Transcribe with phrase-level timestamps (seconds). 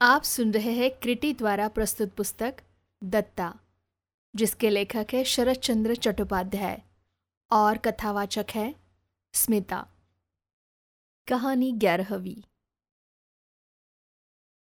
[0.00, 2.56] आप सुन रहे हैं क्रिटी द्वारा प्रस्तुत पुस्तक
[3.04, 3.58] दत्ता,
[4.36, 6.82] जिसके लेखक है शरद चंद्र चट्टोपाध्याय
[7.50, 8.74] और कथावाचक है
[9.32, 9.88] स्मिता।
[11.28, 12.42] कहानी ग्यारहवीं।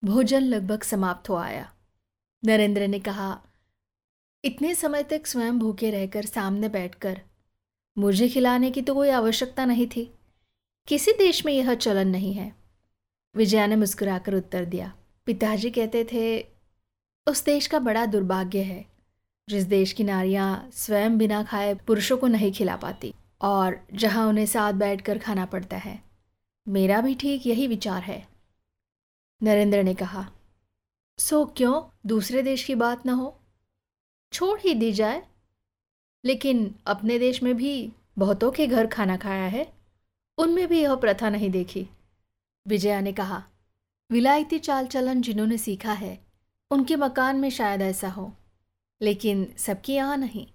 [0.05, 1.75] भोजन लगभग समाप्त हो आया।
[2.45, 3.43] नरेंद्र ने कहा,
[4.45, 7.21] इतने समय तक स्वयं भूखे रहकर सामने बैठकर
[7.99, 10.15] मुझे खिलाने की तो कोई आवश्यकता नहीं थी।
[10.87, 12.57] किसी देश में यह चलन नहीं है।
[13.35, 16.49] विजया ने मुस्कुराकर उत्तर दिया पिताजी कहते थे,
[17.29, 18.87] उस देश का बड़ा दुर्भाग्य है,
[19.49, 24.47] जिस देश की नारियाँ स्वयं बिना खाए पुरुषों को नहीं खिला पाती और जहाँ उन्हें
[24.47, 26.03] साथ बैठकर खाना पड़ता है।
[26.69, 28.29] मेरा भी ठीक यही विचार है।
[29.43, 30.33] नरेंद्र ने कहा,
[31.19, 33.41] सो क्यों दूसरे देश की बात ना हो?
[34.33, 35.23] छोड़ ही दी जाए।
[36.25, 39.73] लेकिन अपने देश में भी बहुतों के घर खाना खाया है।
[40.39, 41.89] उनमें भी यह प्रथा नहीं देखी।
[42.67, 43.45] विजया ने कहा
[44.11, 46.19] विलायती चाल चलन जिन्होंने सीखा है,
[46.71, 48.33] उनके मकान में शायद ऐसा हो।
[49.01, 50.47] लेकिन सबके यहाँ नहीं।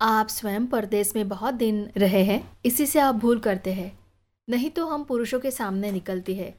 [0.00, 3.98] आप स्वयं परदेश में बहुत दिन रहे हैं, इसी से आप भूल करते हैं।
[4.48, 6.54] नहीं तो हम पुरुषों के सामने निकलती है।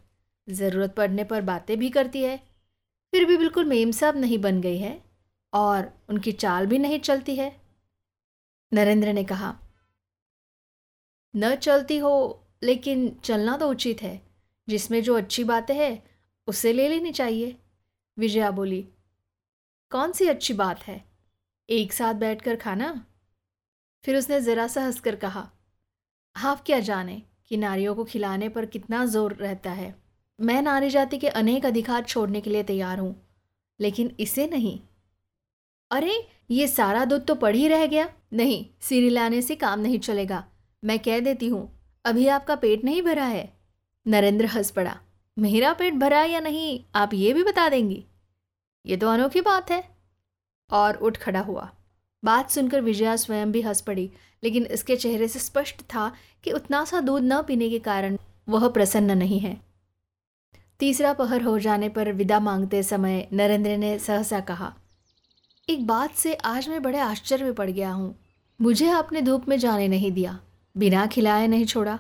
[0.50, 2.38] ज़रूरत पड़ने पर बातें भी करती है।
[3.12, 5.02] फिर भी बिल्कुल मेम साहब नहीं बन गई है,
[5.54, 7.62] और उनकी चाल भी नहीं चलती है।
[8.74, 9.58] नरेंद्र ने कहा,
[11.36, 14.22] न चलती हो, लेकिन चलना तो उचित है।
[14.68, 16.04] जिसमें जो अच्छी बातें हैं,
[16.48, 17.56] उसे ले लेनी चाहिए।
[18.18, 18.82] विजया बोली,
[19.92, 21.04] कौन सी अच्छी बात है?
[21.70, 23.06] एक साथ बैठकर खाना?
[24.06, 25.50] फिर उसने ज़रा सा हंसकर कहा,
[26.36, 29.94] आप क्या जाने कि नारियों को खिलाने पर कितना ज़ोर रहता है।
[30.40, 33.16] मैं नारी जाति के अनेक अधिकार छोड़ने के लिए तैयार हूँ,
[33.80, 34.80] लेकिन इसे नहीं।
[35.92, 40.00] अरे, ये सारा दूध तो पड़ ही रह गया। नहीं, सीरी लाने से काम नहीं
[40.00, 40.44] चलेगा।
[40.84, 41.70] मैं कह देती हूँ,
[42.06, 43.55] अभी आपका पेट नहीं भरा है।
[44.06, 44.98] नरेंद्र हंस पड़ा।
[45.38, 48.04] मेरा पेट भरा या नहीं, आप ये भी बता देंगी।
[48.86, 49.84] ये तो अनोखी बात है।
[50.70, 51.70] और उठ खड़ा हुआ।
[52.24, 54.10] बात सुनकर विजया स्वयं भी हंस पड़ी,
[54.44, 56.12] लेकिन इसके चेहरे से स्पष्ट था
[56.44, 58.18] कि उतना सा दूध न पीने के कारण
[58.50, 59.60] वह प्रसन्न नहीं है।
[60.80, 64.74] तीसरा पहर हो जाने पर विदा मांगते समय नरेंद्र ने सहसा कहा,
[65.68, 68.16] एक बात से आज मैं बड़े आश्चर्य में पड़ गया हूँ।
[68.60, 70.40] मुझे आपने धूप में जाने नहीं दिया,
[70.76, 72.00] बिना खिलाए नहीं छोड़ा।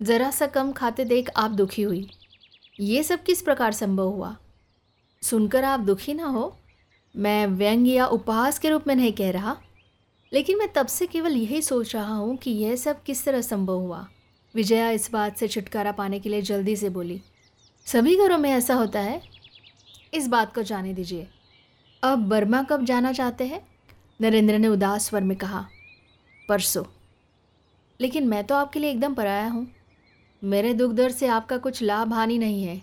[0.00, 2.08] ज़रा सा कम खाते देख आप दुखी हुई।
[2.80, 4.36] ये सब किस प्रकार संभव हुआ?
[5.22, 6.56] सुनकर आप दुखी ना हो?
[7.14, 9.56] मैं व्यंग या उपहास के रूप में नहीं कह रहा।
[10.32, 13.78] लेकिन मैं तब से केवल यही सोच रहा हूँ कि यह सब किस तरह संभव
[13.78, 14.06] हुआ।
[14.54, 17.20] विजया इस बात से छुटकारा पाने के लिए जल्दी से बोली,
[17.86, 19.20] सभी घरों में ऐसा होता है?
[20.14, 21.26] इस बात को जाने दीजिए।
[22.02, 23.60] अब बर्मा कब जाना चाहते हैं?
[24.20, 25.66] नरेंद्र ने उदास स्वर में कहा,
[26.48, 26.84] परसों।
[28.00, 29.66] लेकिन मैं तो आपके लिए एकदम पराया हूँ।
[30.42, 32.80] मेरे दुख दर्द से आपका कुछ लाभ, हानि नहीं है।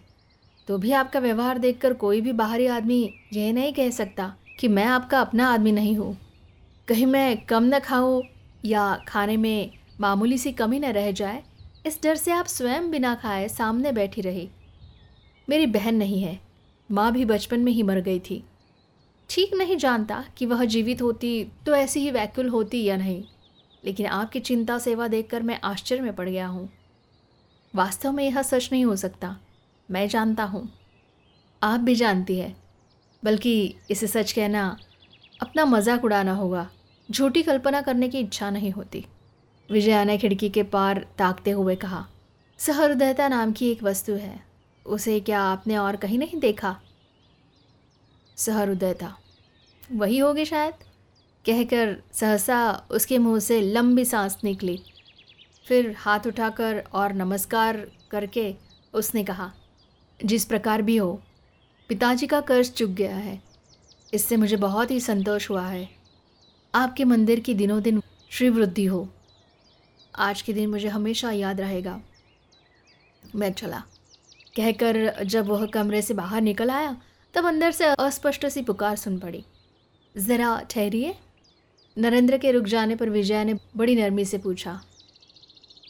[0.67, 4.85] तो भी आपका व्यवहार देखकर कोई भी बाहरी आदमी यह नहीं कह सकता कि मैं
[4.85, 6.15] आपका अपना आदमी नहीं हूँ।
[6.87, 8.21] कहीं मैं कम न खाऊँ
[8.65, 9.71] या खाने में
[10.01, 11.43] मामूली सी कमी न रह जाए,
[11.85, 14.49] इस डर से आप स्वयं बिना खाए सामने बैठी रही।
[15.47, 16.39] मेरी बहन नहीं है,
[16.89, 18.43] माँ भी बचपन में ही मर गई थी।
[19.29, 23.23] ठीक नहीं जानता कि वह जीवित होती तो ऐसी ही वैकुल होती या नहीं,
[23.83, 26.69] लेकिन आपकी चिंता सेवा देखकर मैं आश्चर्य में पड़ गया हूँ।
[27.75, 29.37] वास्तव में यह सच नहीं हो सकता।
[29.91, 30.69] मैं जानता हूँ।
[31.63, 32.55] आप भी जानती है।
[33.23, 34.77] बल्कि इसे सच कहना,
[35.41, 36.69] अपना मज़ाक उड़ाना होगा।
[37.11, 39.05] झूठी कल्पना करने की इच्छा नहीं होती।
[39.71, 42.07] विजया ने खिड़की के पार ताकते हुए कहा,
[42.57, 44.43] सहृदयता नाम की एक वस्तु है।
[44.85, 46.79] उसे क्या आपने और कहीं नहीं देखा?
[48.37, 49.17] सहृदयता?
[49.91, 50.73] वही होगी शायद?
[51.45, 54.79] कहकर सहसा उसके मुँह से लंबी सांस निकली।
[55.67, 58.55] फिर हाथ उठाकर और नमस्कार करके
[58.93, 59.53] उसने कहा,
[60.25, 61.21] जिस प्रकार भी हो,
[61.89, 63.43] पिताजी का कर्ज चुक गया है।
[64.13, 65.89] इससे मुझे बहुत ही संतोष हुआ है।
[66.75, 69.09] आपके मंदिर की दिनों दिन श्री वृद्धि हो।
[70.15, 72.01] आज के दिन मुझे हमेशा याद रहेगा।
[73.35, 73.83] मैं चला।
[74.55, 77.01] कहकर जब वह कमरे से बाहर निकल आया,
[77.33, 79.45] तब अंदर से अस्पष्ट सी पुकार सुन पड़ी।
[80.17, 81.15] ज़रा ठहरिए।
[81.97, 84.81] नरेंद्र के रुक जाने पर विजया ने बड़ी नरमी से पूछा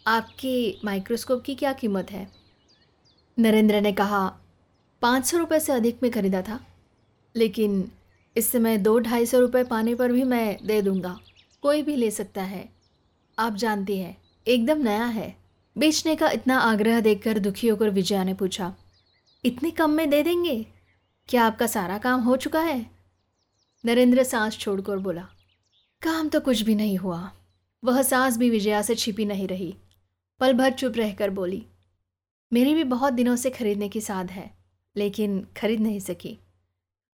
[0.05, 2.27] आपके माइक्रोस्कोप की क्या कीमत है?
[3.37, 4.27] नरेंद्र ने कहा,
[5.01, 6.59] पाँच सौ रुपये से अधिक में ख़रीदा था,
[7.35, 7.91] लेकिन
[8.35, 11.17] इस समय दो ढाई सौ रुपये पाने पर भी मैं दे दूँगा।
[11.63, 12.67] कोई भी ले सकता है।
[13.37, 14.17] आप जानती हैं,
[14.47, 15.35] एकदम नया है।
[15.75, 18.73] बेचने का इतना आग्रह देखकर दुखी होकर विजया ने पूछा,
[19.43, 20.65] इतने कम में दे देंगे?
[21.29, 22.85] क्या आपका सारा काम हो चुका है?
[23.83, 25.27] नरेंद्र सांस छोड़कर बोला,
[26.01, 27.31] काम तो कुछ भी नहीं हुआ।
[27.83, 29.73] वह सांस भी विजया से छिपी नहीं रही।
[30.41, 31.65] पल भर चुप रहकर बोली,
[32.51, 34.49] मेरी भी बहुत दिनों से खरीदने की साध है,
[34.95, 36.37] लेकिन खरीद नहीं सकी।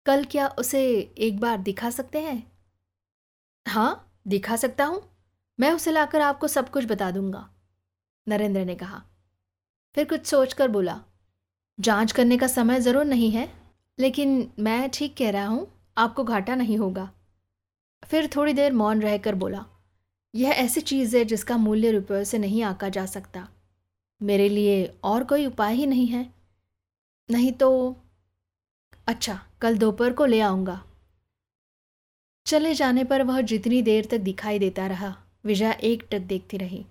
[0.06, 0.82] कल क्या उसे
[1.18, 2.42] एक बार दिखा सकते हैं?
[3.66, 5.02] हाँ दिखा सकता हूँ।
[5.58, 7.48] मैं उसे लाकर आपको सब कुछ बता दूँगा,
[8.26, 9.02] नरेंद्र ने कहा।
[9.94, 11.00] फिर कुछ सोचकर बोला,
[11.78, 13.48] जाँच करने का समय ज़रूर नहीं है,
[13.98, 15.66] लेकिन मैं ठीक कह रहा हूँ,
[15.98, 17.10] आपको घाटा नहीं होगा।
[18.02, 19.64] फिर थोड़ी देर मौन रहकर बोला
[20.36, 23.46] यह ऐसी चीज़ है जिसका मूल्य रुपये से नहीं आका जा सकता।
[24.20, 26.26] मेरे लिए और कोई उपाय ही नहीं है।
[27.28, 27.96] नहीं तो
[29.06, 30.82] अच्छा कल दोपहर को ले आऊँगा।
[32.46, 36.84] चले जाने पर वह जितनी देर तक दिखाई देता रहा, विजया एक टक देखती रही,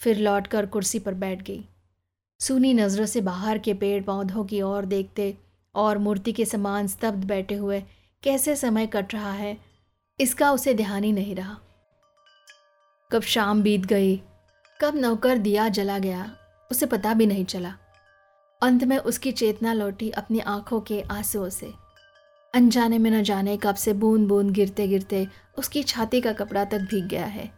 [0.00, 1.64] फिर लौटकर कुर्सी पर बैठ गई।
[2.40, 5.34] सूनी नज़रों से बाहर के पेड़ पौधों की ओर देखते
[5.74, 7.82] और मूर्ति के समान स्तब्ध बैठे हुए,
[8.22, 9.56] कैसे समय कट रहा है,
[10.18, 11.58] इसका उसे ध्यान ही नहीं रहा।
[13.12, 14.16] कब शाम बीत गई,
[14.80, 16.36] कब नौकर दिया जला गया,
[16.70, 17.74] उसे पता भी नहीं चला।
[18.62, 21.72] अंत में उसकी चेतना लौटी अपनी आँखों के आंसुओं से।
[22.54, 25.28] अनजाने में न जाने कब से बूंद बूंद गिरते गिरते
[25.58, 27.50] उसकी छाती का कपड़ा तक भीग गया है।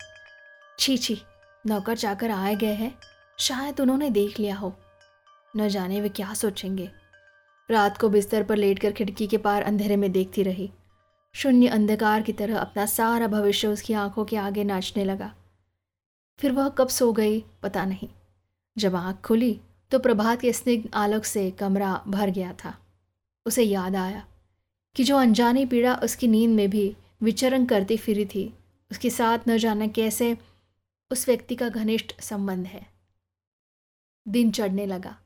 [0.78, 1.22] छी छी,
[1.66, 2.98] नौकर चाकर आए गए हैं,
[3.38, 4.76] शायद उन्होंने देख लिया हो।
[5.56, 6.90] न जाने वे क्या सोचेंगे।
[7.70, 10.72] रात को बिस्तर पर लेटकर खिड़की के पार अंधेरे में देखती रही।
[11.36, 15.34] शून्य अंधकार की तरह अपना सारा भविष्य उसकी आँखों के आगे नाचने लगा।
[16.38, 18.08] फिर वह कब सो गई, पता नहीं।
[18.78, 19.60] जब आँख खुली
[19.90, 22.78] तो प्रभात के स्निग्ध आलोक से कमरा भर गया था।
[23.46, 24.26] उसे याद आया
[24.96, 28.54] कि जो अनजानी पीड़ा उसकी नींद में भी विचरण करती फिरी थी,
[28.90, 30.38] उसके साथ न जाना कैसे
[31.10, 32.86] उस व्यक्ति का घनिष्ठ संबंध है।
[34.28, 35.18] दिन चढ़ने लगा।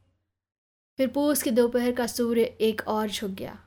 [0.97, 3.65] फिर पूस के दोपहर का सूर्य एक और झुक गया।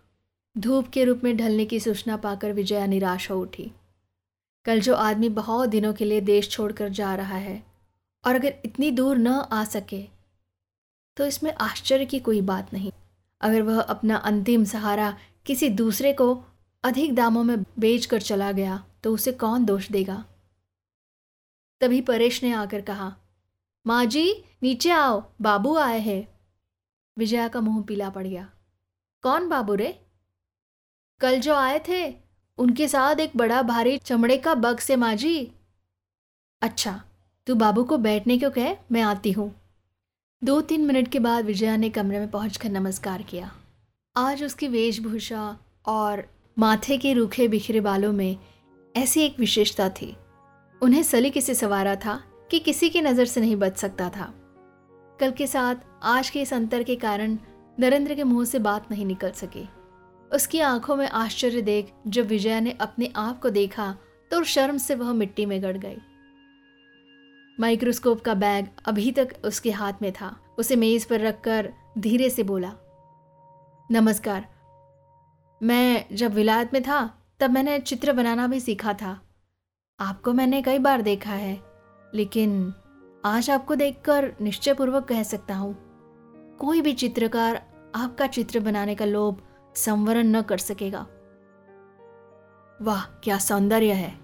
[0.55, 3.71] धूप के रूप में ढलने की सूचना पाकर विजया निराश हो उठी।
[4.65, 7.63] कल जो आदमी बहुत दिनों के लिए देश छोड़कर जा रहा है,
[8.23, 10.01] और अगर इतनी दूर न आ सके
[11.17, 12.91] तो इसमें आश्चर्य की कोई बात नहीं।
[13.41, 16.43] अगर वह अपना अंतिम सहारा किसी दूसरे को
[16.83, 20.23] अधिक दामों में बेच कर चला गया तो उसे कौन दोष देगा?
[21.81, 23.15] तभी परेश ने आकर कहा,
[23.85, 26.27] माँ जी, नीचे आओ, बाबू आए हैं।
[27.17, 28.49] विजया का मुँह पीला पड़ गया।
[29.23, 29.99] कौन बाबू रे?
[31.21, 32.15] कल जो आए थे,
[32.57, 35.51] उनके साथ एक बड़ा भारी चमड़े का बग से माजी।
[36.61, 37.03] अच्छा
[37.47, 38.75] तू बाबू को बैठने क्यों कहे?
[38.91, 39.53] मैं आती हूँ।
[40.43, 43.51] दो तीन मिनट के बाद विजया ने कमरे में पहुंचकर नमस्कार किया।
[44.15, 46.23] आज उसकी वेशभूषा और
[46.59, 48.37] माथे के रूखे बिखरे बालों में
[48.95, 50.15] ऐसी एक विशेषता थी।
[50.81, 52.21] उन्हें सलीके से सवारा था
[52.51, 54.33] कि किसी की नज़र से नहीं बच सकता था।
[55.19, 57.37] कल के साथ आज के इस अंतर के कारण
[57.79, 59.69] नरेंद्र के मुँह से बात नहीं निकल सकी।
[60.33, 63.95] उसकी आँखों में आश्चर्य देख जब विजया ने अपने आप को देखा
[64.31, 65.97] तो शर्म से वह मिट्टी में गड़ गई।
[67.57, 72.43] माइक्रोस्कोप का बैग अभी तक उसके हाथ में था। उसे मेज पर रखकर धीरे से
[72.43, 72.71] बोला,
[73.89, 74.47] नमस्कार,
[75.61, 77.01] मैं जब विलायत में था
[77.39, 79.19] तब मैंने चित्र बनाना भी सीखा था।
[79.99, 81.59] आपको मैंने कई बार देखा है,
[82.13, 82.73] लेकिन
[83.23, 85.75] आज आपको देखकर निश्चयपूर्वक कह सकता हूँ,
[86.59, 87.61] कोई भी चित्रकार
[87.95, 89.41] आपका चित्र बनाने का लोभ
[89.75, 91.07] संवरण न कर सकेगा।
[92.81, 94.23] वाह, क्या सौंदर्य है।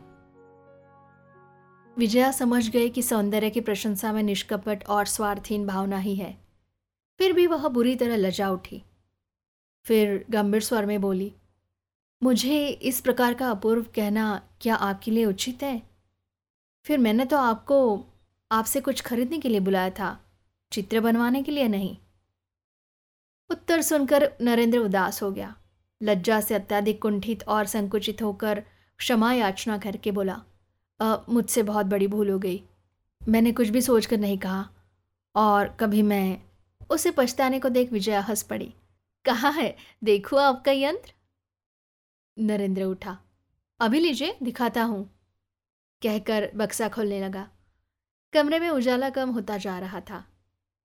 [1.98, 6.38] विजया समझ गई कि सौंदर्य की प्रशंसा में निष्कपट और स्वार्थहीन भावना ही है।
[7.18, 8.84] फिर भी वह बुरी तरह लजा उठी।
[9.86, 11.34] फिर गंभीर स्वर में बोली,
[12.24, 15.90] मुझे इस प्रकार का अपूर्व कहना क्या आपके लिए उचित है?
[16.86, 18.06] फिर मैंने तो आपको,
[18.52, 20.20] आपसे कुछ खरीदने के लिए बुलाया था,
[20.72, 21.98] चित्र बनवाने के लिए नहीं।
[23.50, 25.56] उत्तर सुनकर नरेंद्र उदास हो गया।
[26.02, 28.64] लज्जा से अत्याधिक कुंठित और संकुचित होकर
[29.00, 30.42] क्षमा याचना करके बोला
[31.30, 32.62] मुझसे बहुत बड़ी भूल हो गई।
[33.22, 34.68] मैंने कुछ भी सोचकर नहीं कहा
[35.36, 36.42] और कभी मैं
[36.90, 38.74] उसे पछताने को देख विजया हंस पड़ी।
[39.26, 39.76] कहाँ है?
[40.04, 41.14] देखो आपका यंत्र?
[42.38, 43.18] नरेंद्र उठा।
[43.80, 45.04] अभी लीजिए, दिखाता हूँ।
[46.02, 47.48] कहकर बक्सा खोलने लगा।
[48.34, 50.24] कमरे में उजाला कम होता जा रहा था।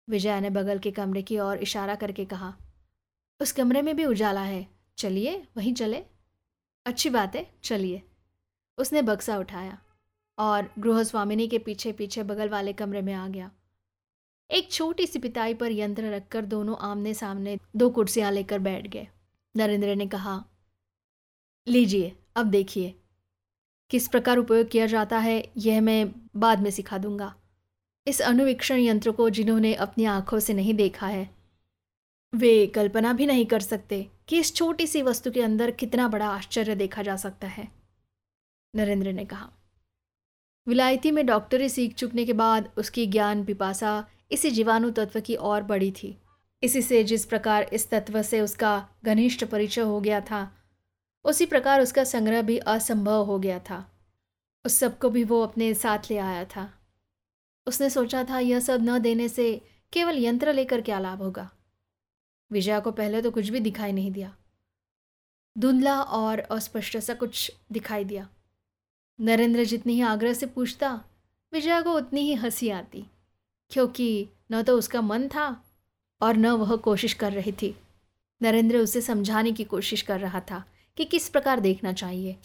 [0.09, 2.57] विजया ने बगल के कमरे की ओर इशारा करके कहा,
[3.41, 6.05] उस कमरे में भी उजाला है। चलिए, वहीं चले।
[6.87, 8.03] अच्छी बात है, चलिए।
[8.79, 9.79] उसने बक्सा उठाया
[10.39, 13.51] और गृहस्वामिनी के पीछे पीछे बगल वाले कमरे में आ गया।
[14.51, 19.09] एक छोटी सी पिताई पर यंत्र रखकर दोनों आमने सामने दो कुर्सियाँ लेकर बैठ गए।
[19.57, 20.45] नरेंद्र ने कहा,
[21.69, 22.95] लीजिए, अब देखिए।
[23.91, 27.35] किस प्रकार उपयोग किया जाता है, यह मैं बाद में सिखा दूँगा।
[28.09, 31.31] इस अनुवीक्षण यंत्र को जिन्होंने अपनी आँखों से नहीं देखा है।
[32.35, 36.29] वे कल्पना भी नहीं कर सकते कि इस छोटी सी वस्तु के अंदर कितना बड़ा
[36.29, 37.69] आश्चर्य देखा जा सकता है।
[38.75, 39.51] नरेंद्र ने कहा,
[40.67, 45.63] विलायती में डॉक्टरी सीख चुकने के बाद उसकी ज्ञान पिपासा इसी जीवाणु तत्व की और
[45.63, 46.19] बड़ी थी।
[46.63, 50.57] इसी से जिस प्रकार इस तत्व से उसका घनिष्ठ परिचय हो गया था,
[51.25, 53.85] उसी प्रकार उसका संग्रह भी असंभव हो गया था।
[54.65, 56.78] उस सबको भी वो अपने साथ ले आया था।
[57.69, 59.61] उसने सोचा था यह सब न देने से
[59.93, 61.51] केवल यंत्र लेकर क्या लाभ होगा।
[62.51, 64.35] विजया को पहले तो कुछ भी दिखाई नहीं दिया।
[65.59, 68.29] धुंधला और अस्पष्ट सा कुछ दिखाई दिया।
[69.21, 71.05] नरेंद्र जितनी ही आग्रह से पूछता,
[71.53, 73.05] विजया को उतनी ही हँसी आती,
[73.71, 75.65] क्योंकि न तो उसका मन था
[76.21, 77.75] और न वह कोशिश कर रही थी।
[78.43, 80.65] नरेंद्र उसे समझाने की कोशिश कर रहा था
[80.97, 82.37] कि किस प्रकार देखना चाहिए।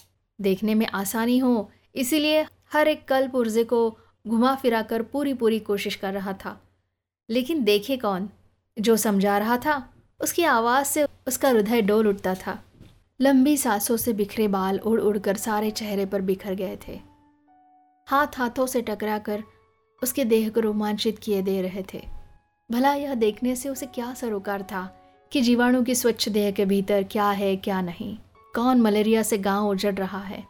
[0.42, 3.90] देखने में आसानी हो, इसीलिए हर एक कल पुर्जे को
[4.28, 6.62] घुमा फिरा कर पूरी पूरी कोशिश कर रहा था।
[7.30, 8.30] लेकिन देखे कौन?
[8.80, 9.90] जो समझा रहा था,
[10.22, 12.64] उसकी आवाज़ से उसका हृदय डोल उठता था।
[13.22, 17.00] लंबी सांसों से बिखरे बाल उड़ उड़कर सारे चेहरे पर बिखर गए थे।
[18.08, 19.44] हाथ हाथों से टकरा कर
[20.04, 22.08] उसके देह को रोमांचित किए दे रहे थे।
[22.72, 25.00] भला यह देखने से उसे क्या सरोकार था
[25.32, 28.18] कि जीवाणु की स्वच्छ देह के भीतर क्या है, क्या नहीं?
[28.56, 30.44] कौन मलेरिया से गाँव उजड़ रहा है?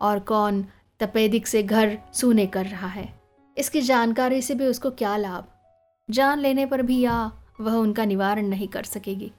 [0.00, 0.64] और कौन
[1.00, 3.20] तपेदिक से घर सूने कर रहा है।
[3.58, 5.46] इसकी जानकारी से भी उसको क्या लाभ?
[6.10, 9.32] जान लेने पर भी या वह उनका निवारण नहीं कर सकेगी?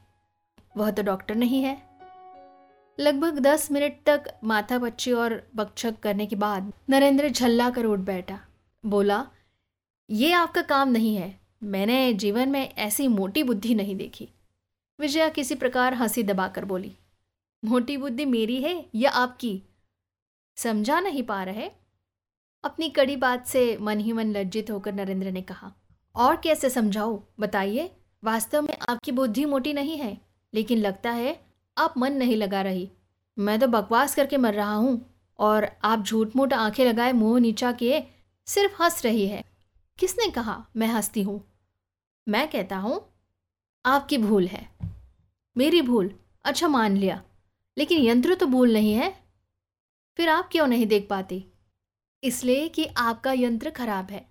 [0.78, 1.78] वह तो डॉक्टर नहीं है।
[3.00, 8.00] लगभग दस मिनट तक माथा बच्ची और बकछक करने के बाद नरेंद्र झल्ला कर उठ
[8.00, 8.40] बैठा।
[8.86, 9.26] बोला,
[10.10, 14.30] ये आपका काम नहीं है। मैंने जीवन में ऐसी मोटी बुद्धि नहीं देखी।
[15.00, 16.96] विजया किसी प्रकार हँसी दबाकर बोली,
[17.66, 19.62] मोटी बुद्धि मेरी है या आपकी?
[20.64, 21.70] समझा नहीं पा रहे।
[22.64, 25.72] अपनी कड़ी बात से मन ही मन लज्जित होकर नरेंद्र ने कहा,
[26.16, 27.90] और कैसे समझाओ बताइए,
[28.24, 30.18] वास्तव में आपकी बुद्धि मोटी नहीं है,
[30.54, 31.40] लेकिन लगता है
[31.78, 32.90] आप मन नहीं लगा रही।
[33.38, 35.00] मैं तो बकवास करके मर रहा हूँ,
[35.40, 38.04] और आप झूठ मूठ आँखें लगाए मुँह नीचा किए
[38.48, 39.44] सिर्फ़ हंस रही है।
[40.00, 41.42] किसने कहा मैं हंसती हूँ?
[42.28, 43.02] मैं कहता हूँ,
[43.86, 44.68] आपकी भूल है।
[45.56, 46.12] मेरी भूल
[46.46, 47.22] अच्छा मान लिया,
[47.78, 49.14] लेकिन यंत्र तो भूल नहीं है।
[50.22, 51.46] फिर आप क्यों नहीं देख पाती?
[52.24, 54.26] इसलिए कि आपका यंत्र खराब है।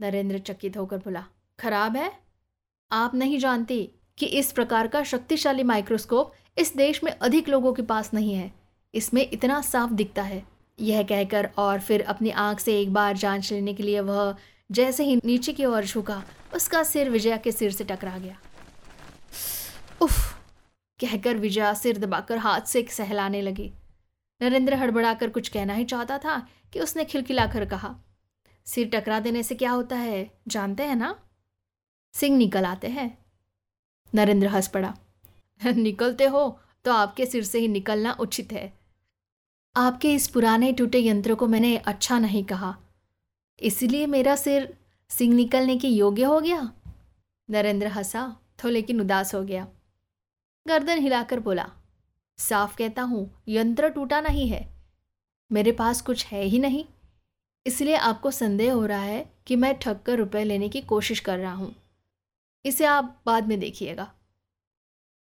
[0.00, 1.24] नरेंद्र चकित होकर बोला,
[1.60, 2.12] खराब है?
[2.92, 7.82] आप नहीं जानते कि इस प्रकार का शक्तिशाली माइक्रोस्कोप इस देश में अधिक लोगों के
[7.82, 8.52] पास नहीं है।
[8.94, 10.46] इसमें इतना साफ़ दिखता है।
[10.80, 14.36] यह कहकर और फिर अपनी आँख से एक बार जाँच लेने के लिए वह
[14.72, 18.40] जैसे ही नीचे की ओर झुका, उसका सिर विजया के सिर से टकरा गया।
[20.02, 20.34] उफ!
[21.00, 23.72] कहकर विजया सिर दबाकर हाथ से सहलाने लगी।
[24.40, 26.38] नरेंद्र हड़बड़ाकर कुछ कहना ही चाहता था
[26.72, 27.94] कि उसने खिलखिलाकर कहा,
[28.66, 31.14] सिर टकरा देने से क्या होता है, जानते हैं ना?
[32.14, 33.16] सिंह निकल आते हैं।
[34.12, 34.94] नरेंद्र हंस पड़ा,
[35.66, 38.72] निकलते हो तो आपके सिर से ही निकलना उचित है।
[39.76, 42.76] आपके इस पुराने टूटे यंत्र को मैंने अच्छा नहीं कहा,
[43.58, 44.76] इसलिए मेरा सिर
[45.10, 46.60] सिंह निकलने के योग्य हो गया?
[47.48, 48.24] नरेंद्र हंसा
[48.62, 49.66] तो लेकिन उदास हो गया।
[50.66, 51.70] गर्दन हिलाकर बोला
[52.40, 54.74] साफ़ कहता हूँ, यंत्र टूटा नहीं है।
[55.52, 56.84] मेरे पास कुछ है ही नहीं।
[57.66, 61.38] इसलिए आपको संदेह हो रहा है कि मैं ठग कर रुपये लेने की कोशिश कर
[61.38, 61.74] रहा हूँ।
[62.64, 64.14] इसे आप बाद में देखिएगा।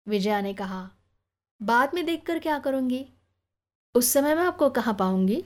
[0.09, 0.91] विजया ने कहा,
[1.63, 3.07] बाद में देखकर क्या करूँगी?
[3.95, 5.45] उस समय मैं आपको कहाँ पाऊँगी?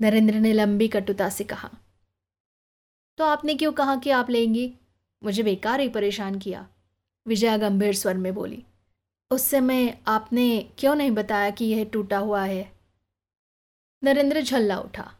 [0.00, 1.70] नरेंद्र ने लंबी कटुता से कहा।
[3.18, 4.74] तो आपने क्यों कहा कि आप लेंगी?
[5.24, 6.68] मुझे बेकार ही परेशान किया।
[7.26, 8.64] विजया गंभीर स्वर में बोली
[9.34, 12.72] उस समय आपने क्यों नहीं बताया कि यह टूटा हुआ है?
[14.04, 15.14] नरेंद्र झल्ला उठा।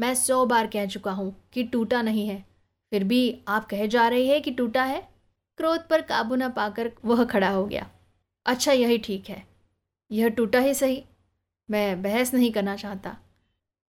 [0.00, 2.44] मैं सौ बार कह चुका हूँ कि टूटा नहीं है।
[2.90, 5.08] फिर भी आप कहे जा रही है कि टूटा है?
[5.56, 7.90] क्रोध पर काबू न पाकर वह खड़ा हो गया।
[8.46, 9.46] अच्छा यही ठीक है।
[10.10, 11.04] यह टूटा ही सही।
[11.70, 13.16] मैं बहस नहीं करना चाहता।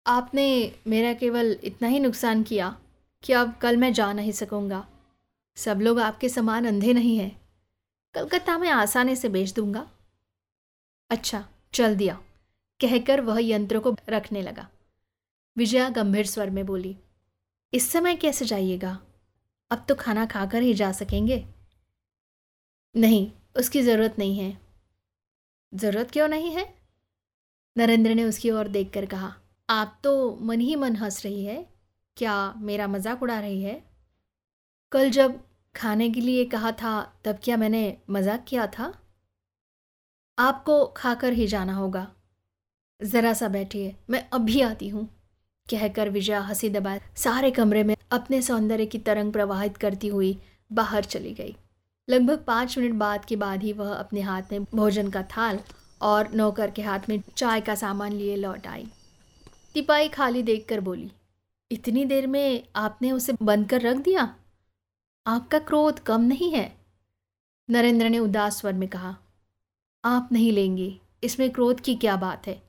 [0.06, 2.78] आपने मेरा केवल इतना ही नुकसान किया
[3.22, 4.88] कि अब कल मैं जा नहीं सकूँगा।
[5.56, 7.47] सब लोग आपके समान अंधे नहीं हैं।
[8.14, 9.86] कलकत्ता में आसानी से बेच दूँगा।
[11.10, 12.14] अच्छा चल दिया,
[12.80, 14.68] कहकर वह यंत्र को रखने लगा।
[15.56, 16.96] विजया गंभीर स्वर में बोली,
[17.72, 18.98] इस समय कैसे जाइएगा?
[19.70, 21.44] अब तो खाना खाकर ही जा सकेंगे?
[22.94, 24.56] नहीं, उसकी ज़रूरत नहीं है।
[25.72, 26.66] ज़रूरत क्यों नहीं है?
[27.76, 29.34] नरेंद्र ने उसकी ओर देखकर कहा,
[29.68, 31.66] आप तो मन ही मन हंस रही है।
[32.16, 33.82] क्या मेरा मज़ाक उड़ा रही है?
[34.92, 35.40] कल जब
[35.78, 38.92] खाने के लिए कहा था, तब क्या मैंने मज़ाक किया था?
[40.38, 42.06] आपको खाकर ही जाना होगा।
[43.00, 45.08] ज़रा सा बैठिए, मैं अभी आती हूँ,
[45.66, 50.38] कहकर विजया हँसी दबाए सारे कमरे में अपने सौंदर्य की तरंग प्रवाहित करती हुई
[50.70, 51.54] बाहर चली गई।
[52.08, 55.58] लगभग पाँच मिनट बाद के बाद ही वह अपने हाथ में भोजन का थाल
[56.00, 58.87] और नौकर के हाथ में चाय का सामान लिए लौट आई।
[59.75, 61.11] तिपाई खाली देखकर बोली,
[61.70, 64.35] इतनी देर में आपने उसे बंद कर रख दिया?
[65.28, 66.76] आपका क्रोध कम नहीं है?
[67.70, 69.16] नरेंद्र ने उदास स्वर में कहा,
[70.04, 72.62] आप नहीं लेंगे, इसमें क्रोध की क्या बात है?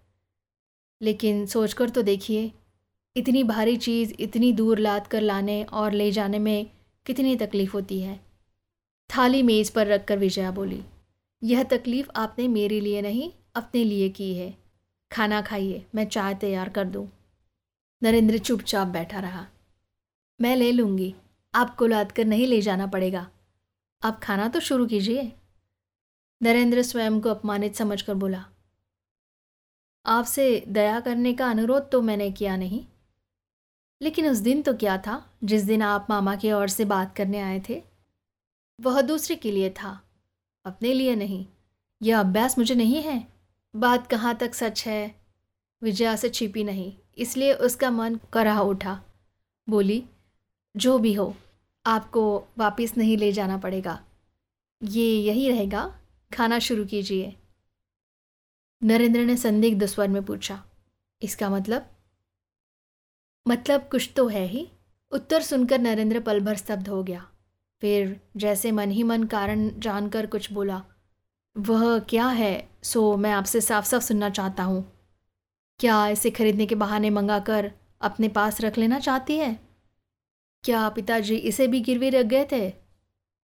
[1.01, 2.51] लेकिन सोचकर तो देखिए,
[3.16, 6.70] इतनी भारी चीज़, इतनी दूर लाद कर लाने और ले जाने में
[7.06, 8.20] कितनी तकलीफ़ होती है?
[9.18, 10.84] थाली मेज़ पर रखकर विजया बोली,
[11.44, 14.58] यह तकलीफ़ आपने मेरे लिए नहीं, अपने लिए की है।
[15.12, 17.08] खाना खाइए, मैं चाय तैयार कर दूँ।
[18.04, 19.48] नरेंद्र चुपचाप बैठा रहा,
[20.42, 21.16] मैं ले लूँगी।
[21.53, 23.27] आपको लाद कर नहीं ले जाना पड़ेगा।
[24.01, 25.32] आप खाना तो शुरू कीजिए।
[26.41, 28.46] नरेंद्र स्वयं को अपमानित समझकर बोला,
[30.06, 32.86] आपसे दया करने का अनुरोध तो मैंने किया नहीं,
[34.01, 35.24] लेकिन उस दिन तो क्या था?
[35.44, 37.82] जिस दिन आप मामा की ओर से बात करने आए थे,
[38.79, 40.00] वह दूसरे के लिए था,
[40.65, 41.46] अपने लिए नहीं।
[42.01, 43.27] यह अभ्यास मुझे नहीं है।
[43.74, 45.15] बात कहाँ तक सच है?
[45.82, 49.01] विजया से छिपी नहीं, इसलिए उसका मन कराह उठा।
[49.68, 50.03] बोली
[50.76, 51.34] जो भी हो,
[51.86, 54.00] आपको वापस नहीं ले जाना पड़ेगा।
[54.82, 56.00] ये यही रहेगा,
[56.32, 57.36] खाना शुरू कीजिए।
[58.82, 60.64] नरेंद्र ने संदिग्ध स्वर में पूछा,
[61.22, 61.90] इसका मतलब?
[63.46, 64.68] मतलब कुछ तो है ही।
[65.12, 67.26] उत्तर सुनकर नरेंद्र पल भर स्तब्ध हो गया।
[67.82, 70.82] फिर जैसे मन ही मन कारण जानकर कुछ बोला,
[71.56, 72.70] वह क्या है?
[72.84, 74.84] सो मैं आपसे साफ़ साफ़ सुनना चाहता हूँ।
[75.80, 77.72] क्या इसे खरीदने के बहाने मंगा कर
[78.02, 79.69] अपने पास रख लेना चाहती है?
[80.63, 82.70] क्या पिताजी इसे भी गिरवी रख गए थे?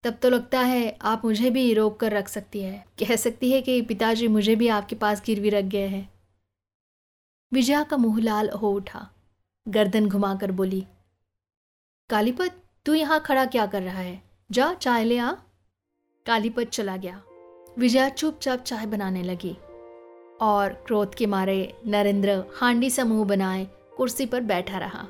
[0.04, 3.62] तब तो लगता है आप मुझे भी रोक कर रख सकती है। कह सकती है
[3.62, 6.10] कि पिताजी मुझे भी आपके पास गिरवी रख गए हैं।
[7.52, 9.08] विजया का मुँह लाल हो उठा।
[9.68, 10.86] गर्दन घुमाकर बोली,
[12.10, 14.22] कालीपत, तू यहाँ खड़ा क्या कर रहा है?
[14.52, 15.32] जा, चाय ले आ।
[16.26, 17.22] कालीपत चला गया।
[17.78, 19.56] विजया चुपचाप चाय बनाने लगी
[20.42, 23.68] और क्रोध के मारे नरेंद्र हांडी समूह बनाए
[23.98, 25.08] कुर्सी पर बैठा रहा।